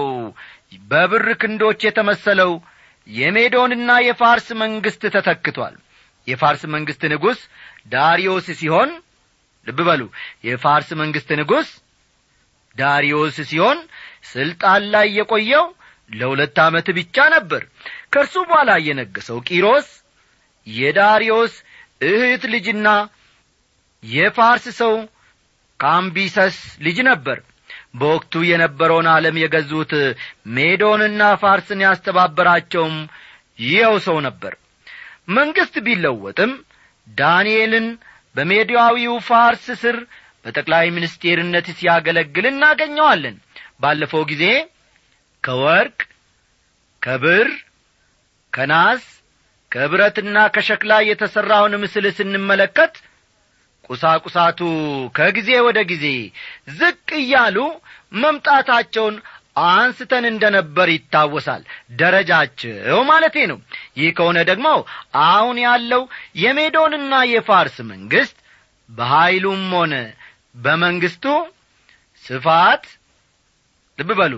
በብር 0.90 1.26
ክንዶች 1.40 1.81
የተመሰለው 1.87 2.52
የሜዶንና 3.07 3.90
የፋርስ 4.07 4.46
መንግሥት 4.62 5.02
ተተክቷል። 5.16 5.74
የፋርስ 6.29 6.62
መንግሥት 6.74 7.02
ንጉሥ 7.12 7.40
ዳሪዮስ 7.88 8.46
ሲሆን 8.61 8.90
ልብ 9.66 9.79
በሉ 9.88 10.02
የፋርስ 10.46 10.88
መንግሥት 11.00 11.31
ንጉሥ 11.40 11.68
ዳሪዮስ 12.76 13.37
ሲሆን 13.50 13.79
ስልጣን 14.33 14.83
ላይ 14.94 15.07
የቆየው 15.18 15.66
ለሁለት 16.11 16.57
ዓመት 16.64 16.88
ብቻ 16.98 17.26
ነበር። 17.35 17.62
ከእርሱ 18.12 18.35
በኋላ 18.48 18.72
የነገሰው 18.87 19.38
ቂሮስ 19.48 19.88
የዳሪዮስ 20.66 21.55
እህት 22.07 22.44
ልጅና 22.55 22.88
የፋርስ 24.02 24.66
ሰው 24.81 24.94
ካምቢሰስ 25.80 26.56
ልጅ 26.86 26.98
ነበር። 27.08 27.38
በወቅቱ 27.94 28.34
የነበረውን 28.48 29.06
ዓለም 29.12 29.36
የገዙት 29.40 29.92
ሜዶንና 30.56 31.22
ፋርስን 31.42 31.80
ያስተባበራቸውም 31.86 32.96
ይኸው 33.64 33.94
ሰው 34.06 34.16
ነበር። 34.26 34.54
መንግሥት 35.36 35.76
ቢለወጥም 35.86 36.52
ዳንኤልን 37.06 37.86
በሜዳዊው 38.34 39.14
ፋርስ 39.28 39.66
ስር 39.82 39.96
በጠቅላይ 40.44 40.86
ሚኒስቴርነት 40.96 41.66
ሲያገለግል 41.78 42.46
እናገኘዋለን። 42.50 43.36
ባለፈው 43.80 44.22
ጊዜ 44.30 44.44
ከወርቅ 45.44 45.98
ከብር 47.02 47.48
ከናስ 48.52 49.02
ከብረትና 49.72 50.36
ከሸክላ 50.54 50.92
የተሠራውን 51.08 51.74
ምስል 51.82 52.06
ስንመለከት 52.18 52.94
ቁሳቁሳቱ 53.87 54.61
ከጊዜ 55.16 55.51
ወደ 55.66 55.79
ጊዜ 55.90 56.07
ዝቅ 56.79 57.09
እያሉ 57.20 57.59
መምጣታቸውን 58.22 59.16
አንስተን 59.66 60.25
እንደ 60.31 60.44
ነበር 60.57 60.88
ይታወሳል። 60.92 61.62
ደረጃቸው 62.01 62.99
ማለቴ 63.09 63.37
ነው። 63.51 63.59
ይህ 63.99 64.11
ከሆነ 64.18 64.38
ደግሞ 64.51 64.66
አሁን 65.27 65.57
ያለው 65.64 66.03
የሜዶንና 66.42 67.12
የፋርስ 67.33 67.77
መንግሥት 67.90 68.37
በኀይሉም 68.88 69.62
ሆነ 69.77 69.94
በመንግሥቱ 70.57 71.25
ስፋት 72.25 72.85
ልብ 73.99 74.11
በሉ 74.18 74.35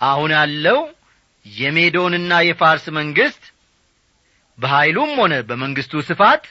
አሁን 0.00 0.30
ያለው 0.36 0.80
የሜዶንና 1.46 2.32
የፋርስ 2.46 2.86
መንግሥት 2.96 3.42
በኀይሉም 4.58 5.12
ሆነ 5.20 5.34
በመንግሥቱ 5.48 6.02
ስፋት 6.08 6.42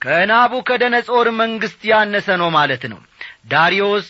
ከናቡከደነጾር 0.00 1.28
መንግሥት 1.40 1.82
ያነሰ 1.90 2.28
ነው 2.42 2.48
ማለት 2.56 2.82
ነው። 2.92 3.00
ዳሪዮስ 3.46 4.08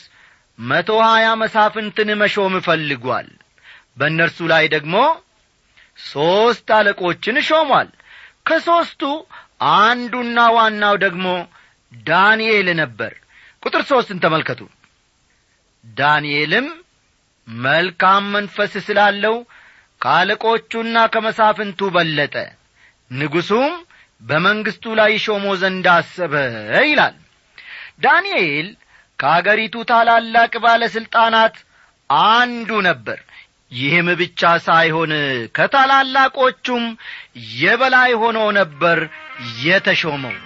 መቶ 0.58 0.90
ሀያ 1.06 1.26
መሳፍንትን 1.42 2.08
መሾም 2.22 2.54
ፈልጓል። 2.66 3.28
በእነርሱ 3.98 4.38
ላይ 4.52 4.64
ደግሞ 4.74 4.96
ሦስት 5.98 6.68
አለቆችን 6.76 7.36
ሾሟል። 7.48 7.88
ከሦስቱ 8.48 9.02
አንዱና 9.76 10.38
ዋናው 10.56 10.94
ደግሞ 11.04 11.26
ዳንኤል 11.92 12.68
ነበር። 12.80 13.12
ቁጥር 13.62 13.82
ሦስትን 13.90 14.18
ተመልከቱ። 14.24 14.60
ዳንኤልም 15.84 16.66
መልካም 17.48 18.24
መንፈስ 18.34 18.72
ስላለው 18.86 19.36
ከአለቆቹና 20.00 20.96
ከመሳፍንቱ 21.14 21.80
በለጠ። 21.94 22.34
ንጉሡም 23.10 23.72
በመንግሥቱ 24.22 24.84
ላይ 25.00 25.12
ሾሞ 25.24 25.46
ዘንድ 25.60 25.86
አሰበ 25.92 26.34
ይላል። 26.84 27.16
ዳንኤል 28.04 28.68
ከአገሪቱ 29.18 29.76
ታላላቅ 29.90 30.52
ባለሥልጣናት 30.64 31.56
አንዱ 32.30 32.70
ነበር። 32.88 33.18
ይህም 33.72 34.08
ብቻ 34.20 34.40
ሳይሆን 34.66 35.10
ከታላላቆቹም 35.56 36.84
የበላይ 37.56 38.12
ሆኖ 38.22 38.38
ነበር 38.58 38.98
የተሾመው። 39.62 40.36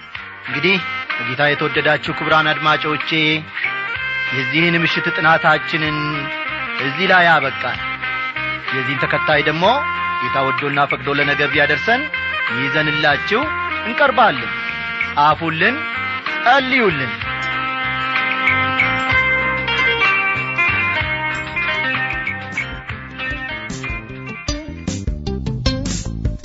እንግዲህ 0.47 0.77
በጌታ 1.15 1.43
የተወደዳችሁ 1.49 2.13
ክብራን 2.19 2.47
አድማጮቼ 2.53 3.09
የዚህን 4.35 4.75
ምሽት 4.83 5.07
ጥናታችንን 5.15 5.97
እዚህ 6.85 7.05
ላይ 7.11 7.23
ያበቃል። 7.29 7.79
የዚህን 8.73 9.01
ተከታይ 9.03 9.41
ደግሞ 9.49 9.65
ጌታ 10.21 10.37
ወዶና 10.47 10.79
ፈቅዶ 10.91 11.09
ለነገ 11.17 11.41
ቢያደርሰን 11.53 12.03
ይዘንላችሁ 12.59 13.41
እንቀርባለን። 13.87 14.51
ጻፉልን 15.15 15.75
ጸልዩልን። 16.45 17.11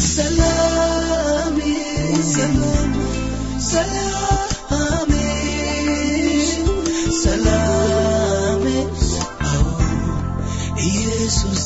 ሰላም 0.08 1.56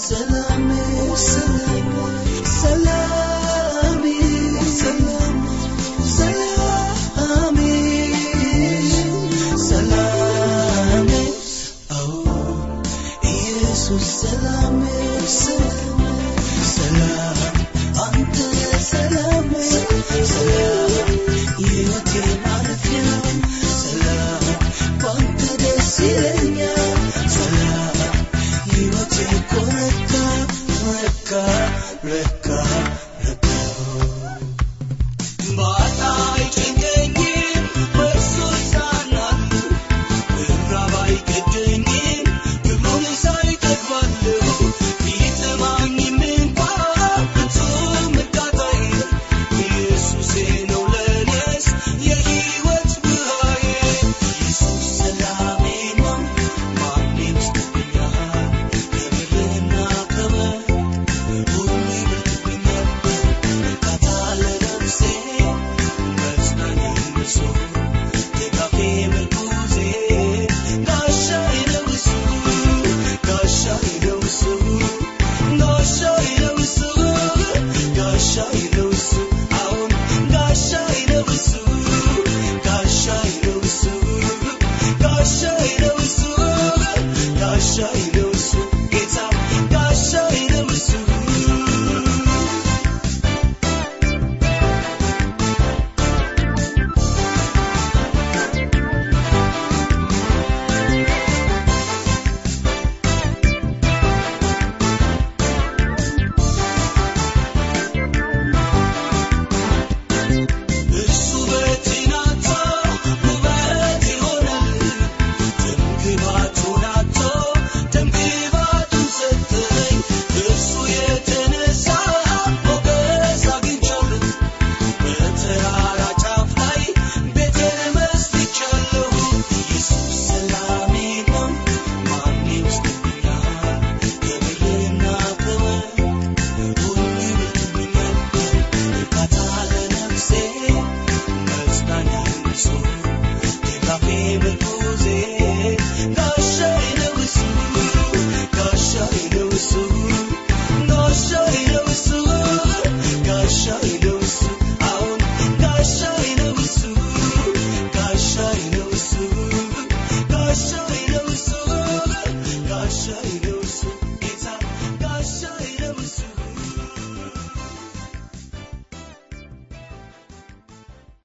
ሰላም 0.02 0.41